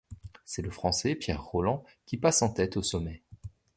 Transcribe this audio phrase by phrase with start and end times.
[0.45, 3.21] C'est le Français Pierre Rolland qui passe en tête au sommet.